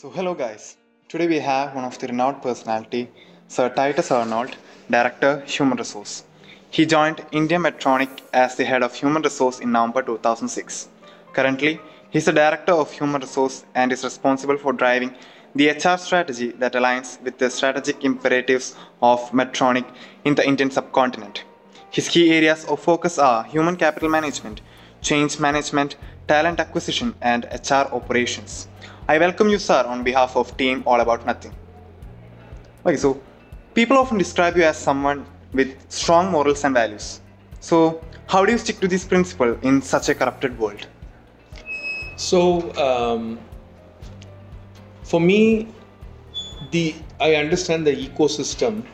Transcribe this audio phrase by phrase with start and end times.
[0.00, 0.78] So, hello guys.
[1.10, 3.10] Today we have one of the renowned personality,
[3.48, 4.56] Sir Titus Arnold,
[4.88, 6.24] Director, Human Resource.
[6.70, 10.88] He joined India Medtronic as the head of Human Resource in November 2006.
[11.34, 11.78] Currently,
[12.08, 15.14] he is the Director of Human Resource and is responsible for driving
[15.54, 19.84] the HR strategy that aligns with the strategic imperatives of Medtronic
[20.24, 21.44] in the Indian subcontinent.
[21.90, 24.62] His key areas of focus are human capital management,
[25.00, 25.96] change management,
[26.28, 28.68] talent acquisition, and HR operations.
[29.08, 31.52] I welcome you, sir, on behalf of Team All About Nothing.
[32.86, 33.20] Okay, so
[33.74, 37.20] people often describe you as someone with strong morals and values.
[37.60, 40.86] So, how do you stick to this principle in such a corrupted world?
[42.16, 43.38] So, um,
[45.02, 45.68] for me,
[46.70, 48.84] the I understand the ecosystem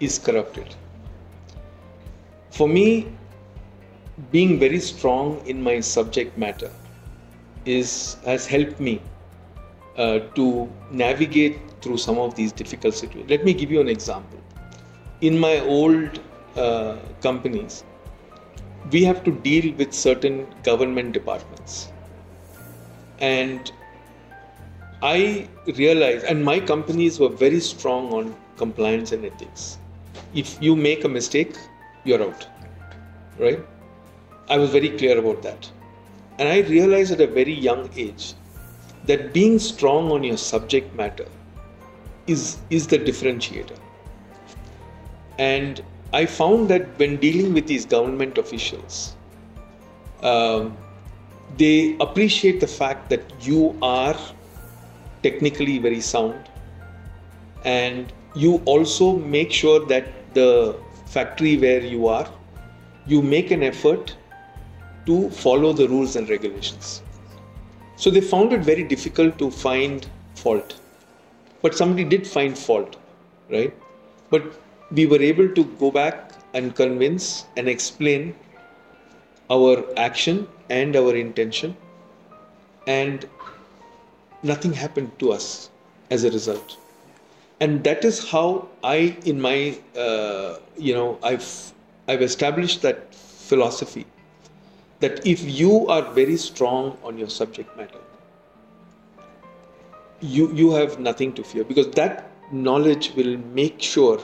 [0.00, 0.74] is corrupted.
[2.50, 3.12] For me,
[4.30, 6.70] being very strong in my subject matter
[7.64, 9.00] is has helped me
[9.96, 13.30] uh, to navigate through some of these difficult situations.
[13.30, 14.40] Let me give you an example.
[15.20, 16.20] In my old
[16.56, 17.84] uh, companies,
[18.90, 21.92] we have to deal with certain government departments.
[23.18, 23.72] And
[25.02, 29.78] I realized, and my companies were very strong on compliance and ethics.
[30.34, 31.56] If you make a mistake,
[32.04, 32.46] you're out.
[33.38, 33.60] Right?
[34.48, 35.70] I was very clear about that.
[36.38, 38.34] And I realized at a very young age
[39.04, 41.26] that being strong on your subject matter
[42.26, 43.78] is, is the differentiator.
[45.38, 49.16] And I found that when dealing with these government officials,
[50.22, 50.76] um,
[51.56, 54.16] they appreciate the fact that you are
[55.22, 56.48] technically very sound
[57.64, 62.28] and you also make sure that the factory where you are
[63.06, 64.16] you make an effort
[65.06, 67.02] to follow the rules and regulations.
[67.96, 70.80] So they found it very difficult to find fault.
[71.62, 72.96] But somebody did find fault
[73.50, 73.74] right?
[74.30, 74.42] But
[74.90, 78.34] we were able to go back and convince and explain
[79.50, 81.76] our action and our intention
[82.86, 83.28] and
[84.42, 85.70] nothing happened to us
[86.10, 86.76] as a result.
[87.60, 91.72] And that is how i in my uh, you know i've
[92.08, 94.04] i've established that philosophy
[95.00, 98.04] that if you are very strong on your subject matter
[100.20, 104.20] you you have nothing to fear because that knowledge will make sure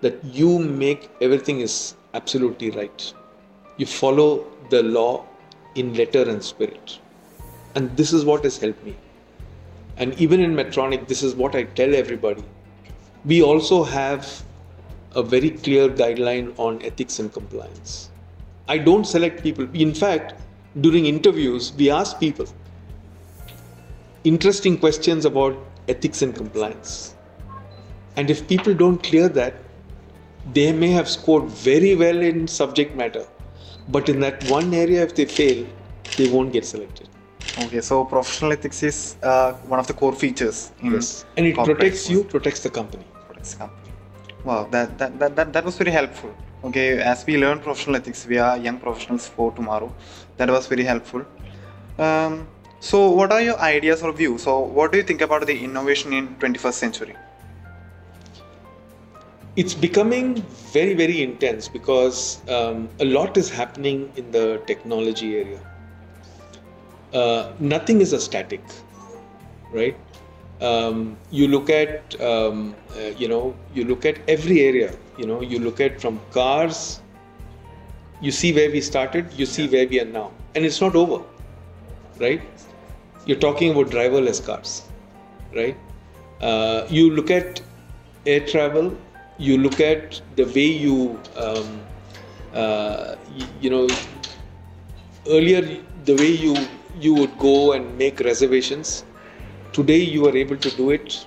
[0.00, 3.12] that you make everything is absolutely right.
[3.76, 5.24] You follow the law
[5.74, 6.98] in letter and spirit.
[7.74, 8.96] And this is what has helped me.
[9.96, 12.44] And even in medtronic this is what i tell everybody.
[13.24, 14.42] We also have
[15.12, 18.10] a very clear guideline on ethics and compliance
[18.68, 19.68] i don't select people.
[19.74, 20.34] In fact
[20.80, 22.46] during interviews we ask people
[24.24, 25.56] interesting questions about
[25.88, 27.14] ethics and compliance.
[28.16, 29.54] And if people don't clear that
[30.52, 33.24] they may have scored very well in subject matter.
[33.88, 35.66] But in that one area if they fail
[36.16, 37.08] they won't get selected.
[37.58, 40.94] Okay, so professional ethics is uh, one of the core features in
[41.36, 43.04] and it protects you protects the company.
[43.28, 43.92] Protects the company.
[44.44, 46.34] Wow, that, that, that, that, that was very helpful.
[46.66, 49.94] Okay, as we learn professional ethics, we are young professionals for tomorrow.
[50.36, 51.24] That was very helpful.
[51.98, 52.48] Um,
[52.80, 54.42] so, what are your ideas or views?
[54.42, 57.16] So, what do you think about the innovation in 21st century?
[59.56, 60.34] it's becoming
[60.72, 65.60] very very intense because um, a lot is happening in the technology area
[67.14, 68.60] uh, nothing is a static
[69.72, 69.96] right
[70.60, 75.40] um, you look at um, uh, you know you look at every area you know
[75.40, 77.00] you look at from cars
[78.20, 80.32] you see where we started you see where we are now.
[80.54, 81.22] And it's not over
[82.20, 82.42] right?
[83.26, 84.88] You're talking about driverless cars
[85.54, 85.76] right?
[86.40, 87.62] Uh, you look at
[88.26, 88.96] air travel
[89.38, 91.82] you look at the way you um,
[92.52, 93.88] uh, y- you know
[95.28, 95.62] earlier
[96.04, 96.54] the way you
[97.04, 99.04] you would go and make reservations
[99.72, 101.26] today you are able to do it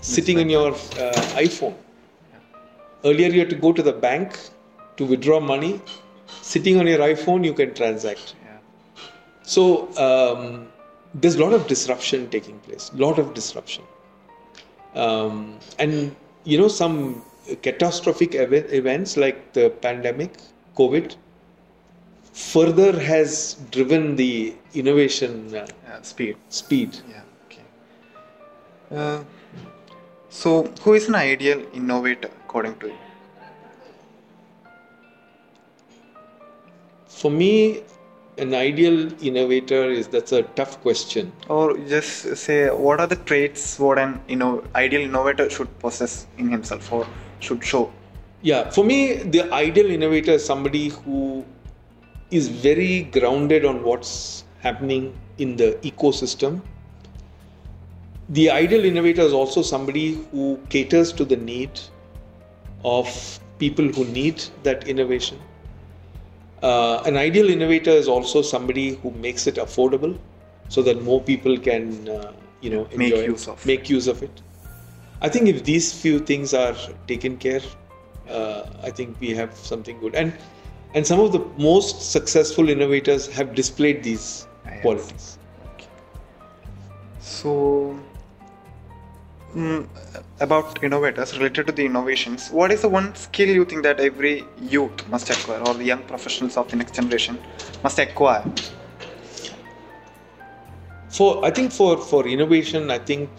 [0.00, 1.74] sitting in your uh, iphone
[3.04, 4.38] earlier you had to go to the bank
[4.96, 5.80] to withdraw money
[6.42, 8.58] sitting on your iphone you can transact Yeah.
[9.42, 9.64] so
[10.08, 10.68] um,
[11.14, 13.82] there's a lot of disruption taking place, lot of disruption,
[14.94, 16.14] um, and
[16.44, 17.22] you know some
[17.62, 20.36] catastrophic ev- events like the pandemic,
[20.76, 21.16] COVID,
[22.32, 26.36] further has driven the innovation uh, Uh, speed.
[26.48, 26.90] speed.
[27.08, 27.22] Yeah.
[27.46, 27.64] Okay.
[28.96, 29.24] Uh,
[30.28, 32.98] so, who is an ideal innovator according to you?
[37.06, 37.82] For me,
[38.38, 41.32] an ideal innovator is that's a tough question.
[41.48, 46.50] Or just say what are the traits what an inno- ideal innovator should possess in
[46.56, 47.06] himself or
[47.40, 47.92] should show?
[48.42, 51.44] Yeah, for me, the ideal innovator is somebody who
[52.30, 56.60] is very grounded on what's happening in the ecosystem.
[58.30, 61.80] The ideal innovator is also somebody who caters to the need
[62.84, 65.38] of people who need that innovation.
[66.62, 70.18] Uh, an ideal innovator is also somebody who makes it affordable
[70.68, 73.66] so that more people can, uh, you know, Make enjoy it, use of.
[73.66, 74.42] make use of it.
[75.22, 77.60] I think if these few things are taken care,
[78.28, 80.14] uh, I think we have something good.
[80.14, 80.32] And
[80.94, 84.82] and some of the most successful innovators have displayed these Yes.
[84.82, 85.38] qualities.
[87.20, 87.98] So,
[89.54, 89.86] mm,
[90.40, 94.44] about innovators related to the innovations, what is the one skill you think that every
[94.60, 97.38] youth must acquire or the young professionals of the next generation
[97.82, 98.44] must acquire?
[101.08, 103.30] For I think for for innovation, I think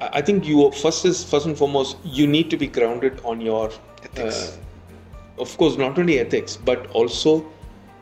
[0.00, 3.70] I think you first is first and foremost you need to be grounded on your
[4.02, 4.58] Ethics.
[4.58, 7.44] uh, of course, not only ethics but also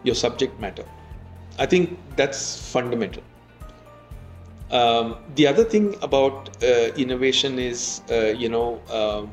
[0.03, 0.85] your subject matter.
[1.59, 3.23] I think that's fundamental.
[4.71, 9.33] Um, the other thing about uh, innovation is, uh, you know, um,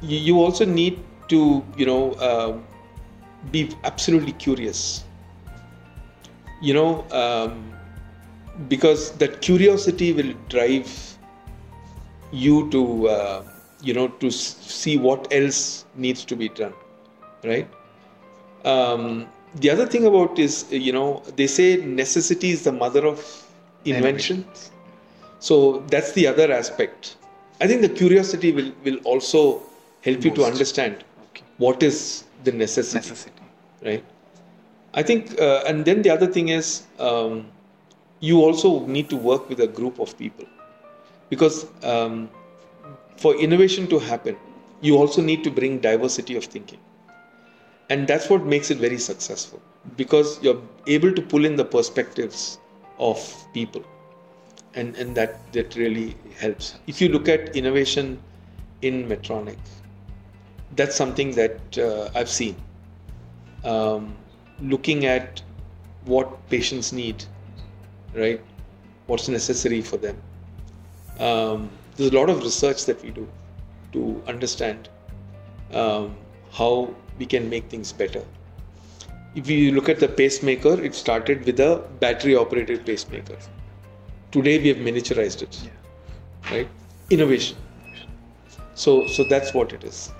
[0.00, 2.64] you, also need to, you know, um
[3.50, 5.04] be absolutely curious.
[6.60, 7.72] You know, um,
[8.68, 11.18] because that curiosity will drive
[12.32, 13.44] you to, uh,
[13.82, 16.74] you know, to see what else needs to be done,
[17.44, 17.68] right?
[19.56, 23.18] The other thing about is, uh, you know, they say necessity is the mother of
[23.84, 24.70] inventions
[25.40, 27.16] So that's the other aspect.
[27.60, 29.62] I think the curiosity will, will also
[30.02, 31.44] help you to understand Okay.
[31.58, 33.42] what is the necessity, Necessity.
[33.84, 34.04] right?
[34.94, 37.46] I think, uh, and then the other thing is, um,
[38.20, 40.46] you also need to work with a group of people
[41.30, 42.30] because um,
[43.16, 44.36] for innovation to happen,
[44.80, 46.78] you also need to bring diversity of thinking
[47.92, 49.62] and that's what makes it very successful.
[49.96, 52.58] Because you're able to pull in the perspectives
[52.98, 53.22] of
[53.54, 53.84] people.
[54.74, 56.74] And and that that really helps.
[56.92, 58.12] If you look at innovation
[58.90, 59.58] in medtronic
[60.76, 62.56] that's something that uh, i've seen.
[63.64, 64.16] Um,
[64.60, 65.42] looking at
[66.04, 67.24] what patients need
[68.14, 68.40] right?
[69.06, 70.16] What's necessary for them.
[71.18, 73.28] Um, there's a lot of research that we do
[73.92, 74.88] to understand
[75.72, 76.16] um,
[76.50, 78.22] how we can make things better.
[79.34, 83.36] If you look at the pacemaker, it started with a battery operated pacemaker.
[84.30, 85.70] Today we have miniaturized it,
[86.50, 86.68] right?
[87.10, 87.56] Innovation.
[88.74, 90.10] So, so that's what it is.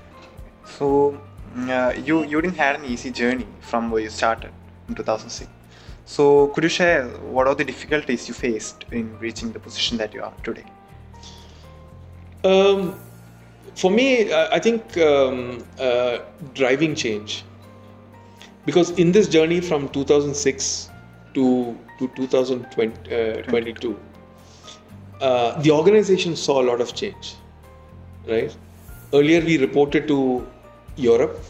[0.64, 1.20] So,
[1.56, 4.50] uh, you you didn't had an easy journey from where you started
[4.88, 5.50] in 2006.
[6.04, 10.12] So, could you share what are the difficulties you faced in reaching the position that
[10.14, 10.64] you are today?
[12.44, 12.98] Um,
[13.74, 16.18] for me, I think um, uh,
[16.54, 17.44] driving change.
[18.64, 20.90] Because in this journey from 2006
[21.34, 23.98] to, to 2022,
[25.20, 27.34] uh, the organization saw a lot of change,
[28.26, 28.56] right?
[29.12, 30.46] Earlier we reported to
[30.96, 31.40] Europe,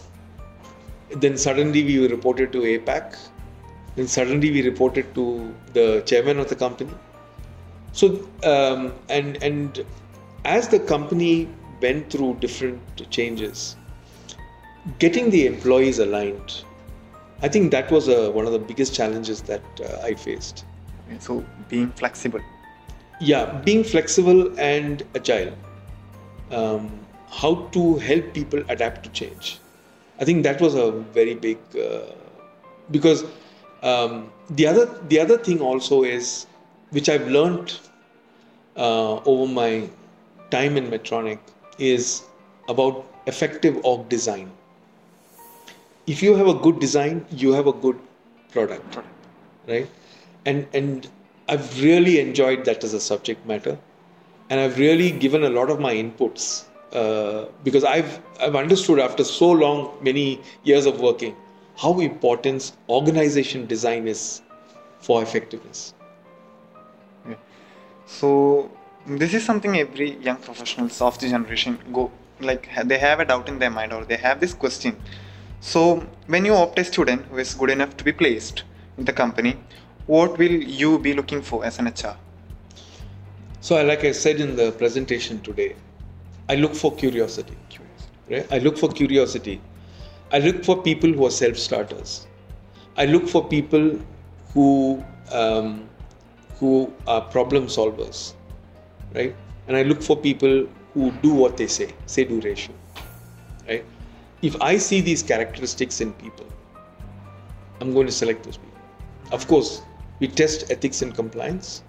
[1.16, 3.16] then suddenly we reported to APAC,
[3.96, 6.94] then suddenly we reported to the chairman of the company.
[7.92, 9.84] So, um, and and
[10.46, 11.48] as the company
[11.82, 13.76] went through different changes,
[14.98, 16.64] getting the employees aligned,
[17.42, 20.64] I think that was uh, one of the biggest challenges that uh, I faced.
[21.18, 22.40] So, being flexible.
[23.20, 25.52] Yeah, being flexible and agile.
[26.50, 26.90] Um,
[27.28, 29.58] how to help people adapt to change.
[30.20, 32.12] I think that was a very big uh,
[32.90, 33.24] because
[33.82, 36.46] um, the other the other thing also is
[36.90, 37.78] which I've learned
[38.76, 39.88] uh, over my
[40.50, 41.38] time in Medtronic
[41.78, 42.22] is
[42.68, 44.50] about effective org design.
[46.06, 47.98] If you have a good design, you have a good
[48.50, 48.98] product,
[49.68, 49.88] right?
[50.44, 51.08] And and
[51.48, 53.78] I've really enjoyed that as a subject matter,
[54.50, 59.24] and I've really given a lot of my inputs uh, because I've I've understood after
[59.24, 61.36] so long, many years of working,
[61.76, 64.42] how important organization design is
[65.00, 65.94] for effectiveness.
[67.28, 67.36] Yeah.
[68.06, 68.70] So
[69.06, 73.48] this is something every young professionals of the generation go like they have a doubt
[73.48, 74.96] in their mind or they have this question.
[75.60, 78.64] So when you opt a student who is good enough to be placed
[78.98, 79.56] in the company,
[80.06, 82.16] what will you be looking for as an HR?
[83.60, 85.76] So, like I said in the presentation today,
[86.48, 87.56] I look for curiosity.
[87.68, 88.08] Curious.
[88.28, 88.46] Right?
[88.50, 89.60] I look for curiosity.
[90.32, 92.26] I look for people who are self starters.
[92.96, 94.00] I look for people
[94.52, 95.88] who um,
[96.58, 98.34] who are problem solvers,
[99.14, 99.34] right?
[99.66, 102.74] And I look for people who do what they say, say do ratio,
[103.68, 103.84] right?
[104.42, 106.46] If I see these characteristics in people,
[107.80, 108.78] I'm going to select those people.
[109.30, 109.82] Of course,
[110.20, 111.82] we test ethics and compliance,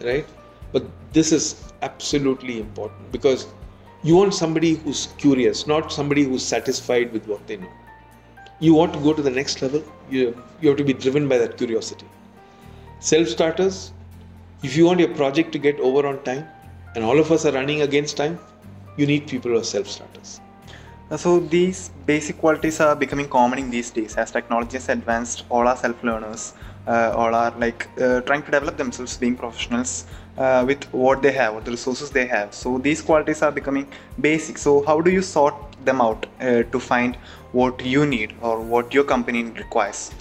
[0.00, 0.26] right?
[0.72, 3.46] But this is absolutely important because
[4.02, 7.72] you want somebody who's curious, not somebody who's satisfied with what they know.
[8.60, 11.38] You want to go to the next level, you, you have to be driven by
[11.38, 12.06] that curiosity.
[13.00, 13.92] Self starters,
[14.62, 16.48] if you want your project to get over on time,
[16.94, 18.38] and all of us are running against time,
[18.96, 20.40] you need people who are self starters.
[21.10, 25.44] Uh, So these basic qualities are becoming common in these days as technology has advanced.
[25.50, 26.54] All are self-learners.
[26.86, 31.32] Uh, all are like uh, trying to develop themselves, being professionals uh, with what they
[31.32, 32.52] have, what the resources they have.
[32.52, 33.86] So these qualities are becoming
[34.20, 34.58] basic.
[34.58, 37.16] So how do you sort them out uh, to find
[37.52, 40.12] what you need or what your company requires?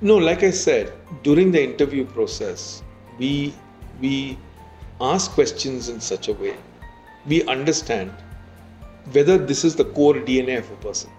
[0.00, 0.92] No, like I said,
[1.22, 2.82] during the interview process,
[3.18, 3.54] we
[4.00, 4.36] we
[5.00, 6.56] ask questions in such a way
[7.26, 8.12] we understand
[9.12, 11.10] whether this is the core DNA of a person.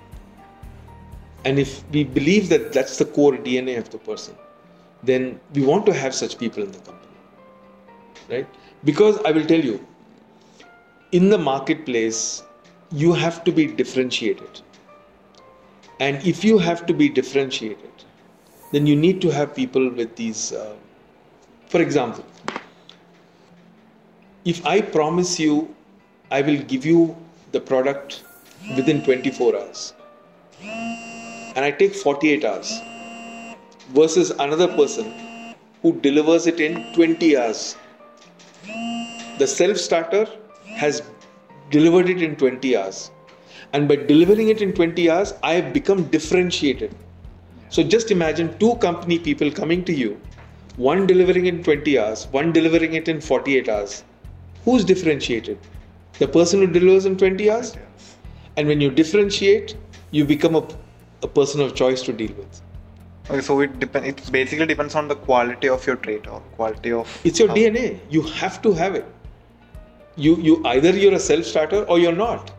[1.44, 4.36] And if we believe that that's the core DNA of the person,
[5.04, 7.14] then we want to have such people in the company.
[8.30, 8.48] Right?
[8.84, 9.86] Because I will tell you,
[11.12, 12.44] in the marketplace,
[12.92, 14.62] you have to be differentiated.
[16.00, 17.92] And if you have to be differentiated,
[18.72, 20.52] then you need to have people with these.
[20.52, 20.76] Uh,
[21.68, 22.26] for example,
[24.46, 25.76] if I promise you
[26.30, 27.16] I will give you
[27.52, 28.24] the product
[28.76, 29.94] within 24 hours,
[30.62, 32.80] and I take 48 hours,
[33.90, 35.12] versus another person
[35.82, 37.76] who delivers it in 20 hours,
[39.40, 40.28] the self starter
[40.68, 41.02] has
[41.72, 43.12] delivered it in 20 hours.
[43.74, 46.96] And by delivering it in 20 hours, I have become differentiated.
[47.70, 50.20] So just imagine two company people coming to you,
[50.78, 54.04] one delivering in 20 hours, one delivering it in 48 hours.
[54.66, 55.58] Who's differentiated?
[56.20, 57.78] The person who delivers in 20 hours?
[58.58, 59.76] And when you differentiate,
[60.12, 60.68] you become a,
[61.24, 62.62] a person of choice to deal with.
[63.30, 64.06] Okay, so it depend.
[64.06, 67.20] It basically depends on the quality of your trait or quality of.
[67.24, 68.00] It's your DNA.
[68.10, 69.06] You have to have it.
[70.16, 72.52] You you either you're a self-starter or you're not.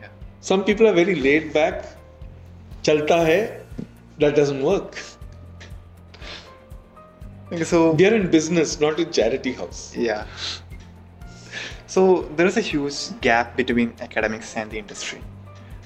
[0.00, 0.08] Yeah.
[0.40, 1.84] Some people are very laid back.
[2.82, 3.60] Chalta hai,
[4.18, 4.96] that doesn't work.
[7.52, 9.94] Okay, so We are in business, not in charity house.
[9.94, 10.26] Yeah.
[11.92, 12.02] So
[12.36, 15.20] there is a huge gap between academics and the industry.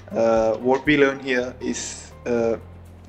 [0.09, 2.55] Uh, what we learn here is uh,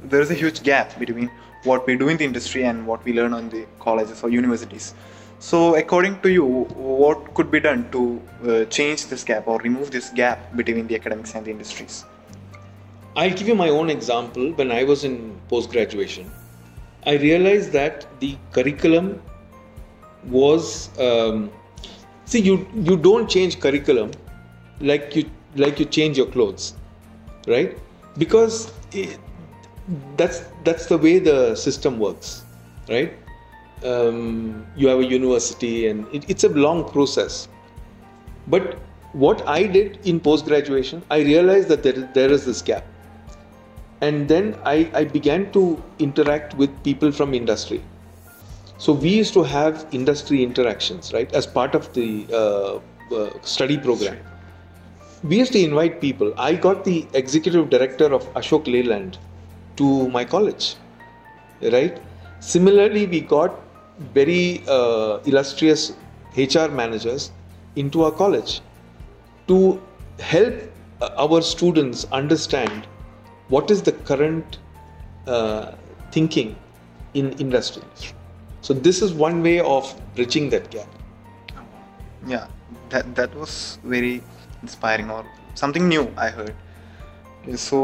[0.02, 1.31] there is a huge gap between
[1.62, 4.95] what we do in the industry and what we learn on the colleges or universities.
[5.38, 9.93] So, according to you, what could be done to uh, change this gap or remove
[9.93, 12.05] this gap between the academics and the industries?
[13.14, 14.50] I'll give you my own example.
[14.55, 16.28] When I was in post graduation,
[17.07, 19.23] I realized that the curriculum
[20.25, 21.52] was um,
[22.32, 22.56] see you
[22.88, 24.11] you don't change curriculum
[24.80, 25.25] like you
[25.56, 26.75] like you change your clothes,
[27.47, 27.78] right?
[28.18, 29.18] Because it,
[30.16, 32.42] that's that's the way the system works,
[32.88, 33.14] right?
[33.85, 37.49] Um, you have a university, and it, it's a long process.
[38.47, 38.78] But
[39.12, 42.85] what I did in post graduation, I realized that there, there is this gap
[44.00, 47.82] and then I, I began to interact with people from industry
[48.78, 52.80] so we used to have industry interactions right as part of the uh,
[53.14, 54.18] uh, study program.
[55.25, 56.32] We used to invite people.
[56.38, 59.18] I got the executive director of ashok leyland
[59.76, 60.76] to my college
[61.61, 62.00] right?
[62.40, 63.61] Similarly we got
[64.14, 65.92] very uh, illustrious
[66.37, 67.32] hr managers
[67.76, 68.61] into our college
[69.49, 69.82] to
[70.20, 70.54] help
[71.00, 72.87] uh, our students understand
[73.49, 74.58] what is the current
[75.26, 75.73] uh,
[76.12, 76.56] thinking
[77.14, 77.82] in industry.
[78.69, 80.89] So this is one way of bridging that gap.
[82.27, 82.49] Yeah,
[82.91, 84.23] that that was very
[84.61, 85.21] inspiring or
[85.55, 86.55] something new I heard.
[87.57, 87.79] So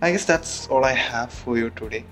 [0.00, 2.04] I guess that's all I have for you today.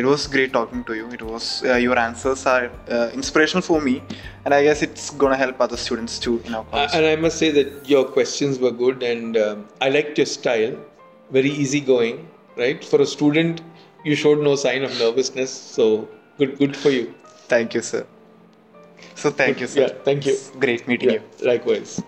[0.00, 1.04] It was great talking to you.
[1.16, 4.02] It was uh, your answers are uh, inspirational for me,
[4.44, 6.96] and I guess it's gonna help other students too in our college.
[7.00, 10.74] and I must say that your questions were good, and um, I liked your style.
[11.38, 12.18] Very easygoing,
[12.64, 12.84] right?
[12.94, 13.62] For a student,
[14.04, 15.86] you showed no sign of nervousness, so
[16.38, 17.14] good, good for you.
[17.48, 18.06] Thank you, sir.
[19.14, 19.80] So thank you, sir.
[19.82, 20.32] Yeah, thank you.
[20.32, 21.46] It's great meeting Yeah, you.
[21.46, 22.00] likewise.